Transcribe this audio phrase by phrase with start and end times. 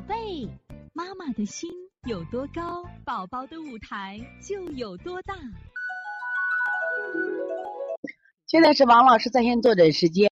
[0.00, 0.48] 宝贝，
[0.94, 1.70] 妈妈的心
[2.08, 5.34] 有多高，宝宝的舞台就有多大。
[8.46, 10.30] 现在是王老师在线坐诊时间。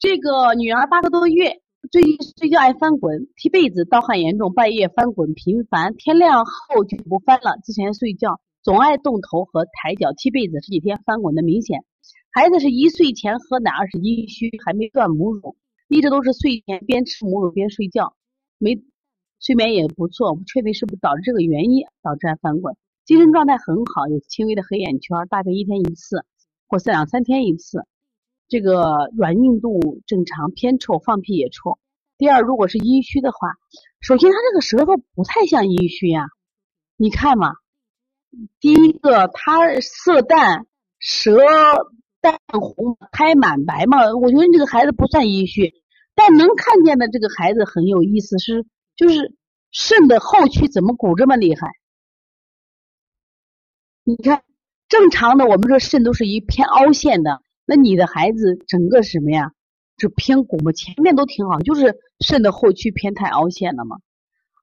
[0.00, 1.60] 这个女儿八个多月，
[1.92, 7.60] 最近睡觉爱翻滚，踢被子，盗汗严重，半夜翻滚频繁，天亮后就不翻了。
[7.64, 11.84] 之前睡觉总爱动头和抬脚，踢被子这几天翻滚的明显。
[12.32, 15.56] 孩子是一岁前喝奶，二是阴虚，还没断母乳。
[15.86, 18.16] 一直都是睡前边吃母乳边睡觉，
[18.62, 18.80] 没
[19.40, 22.76] 睡眠也不错，不确定是不是导致这个原因导致翻滚。
[23.04, 26.24] 精神状态很好，有轻微的黑眼圈，大便一天一次
[26.68, 27.84] 或是两三天一次。
[28.46, 31.80] 这个软硬度正常，偏臭，放屁也臭。
[32.18, 33.54] 第二，如果是阴虚的话，
[34.00, 36.28] 首先他这个舌头不太像阴虚呀，
[36.96, 37.54] 你看嘛，
[38.60, 40.68] 第一个他色淡，
[41.00, 41.38] 舌
[42.20, 45.81] 淡红，苔满白嘛，我觉得这个孩子不算阴虚。
[46.14, 49.34] 但能看见的这个孩子很有意思，是就是
[49.70, 51.72] 肾的后区怎么鼓这么厉害？
[54.04, 54.42] 你看
[54.88, 59.52] 正常的，我们说肾都是一偏凹陷的，那你的孩子整个什么呀？
[59.98, 63.98] 是偏鼓嘛，前面都挺好，就是肾的后区偏太凹陷了嘛。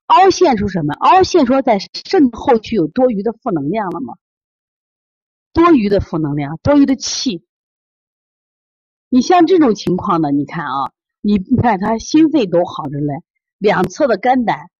[0.06, 0.92] 凹陷出什么？
[0.92, 4.14] 凹陷说在肾后区有多余的负能量了吗？
[5.52, 7.44] 多余的负能量，多余的气。
[9.08, 10.92] 你像这种情况呢，你看啊。
[11.20, 13.22] 你你看他心肺都好着嘞，
[13.58, 14.70] 两侧的肝胆，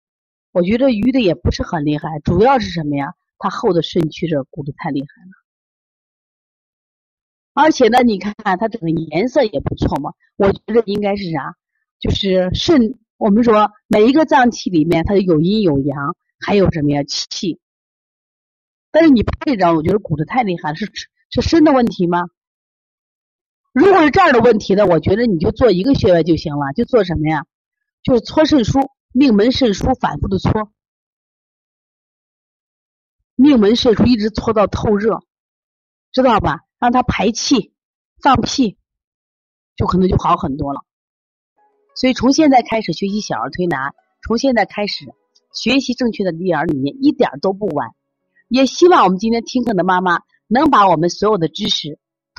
[0.53, 3.15] 我觉得淤的也不是很厉害，主要是什么呀？
[3.39, 5.31] 他后的肾区这鼓的太厉害了，
[7.55, 11.57] 而且呢，你看他整个颜色也不错嘛，我觉得应该是啥？
[11.99, 17.03] 就是肾，我们说每一个脏器里面它有阴有阳，还有什么呀？
[17.03, 17.61] 气。
[18.91, 20.91] 但是你拍这张，我觉得鼓的太厉害了，是
[21.31, 22.25] 是肾的问题吗？
[23.73, 27.47] 如果是这样的问题呢，我觉得你就做一个穴位就行了，就做什么呀？
[28.03, 30.73] 就是搓肾腧，命门肾腧反复的搓，
[33.37, 35.21] 命门肾腧一直搓到透热，
[36.11, 36.61] 知道吧？
[36.81, 37.73] 让它排气、
[38.21, 38.77] 放屁，
[39.77, 40.81] 就可能就好很多了。
[41.95, 43.95] 所以从现在开始学习小儿推拿，
[44.27, 45.15] 从现在开始
[45.53, 47.91] 学习正确的育儿理念，一点都不晚。
[48.49, 52.01] 也希望我们今天听课的妈妈能把我们所有的知识。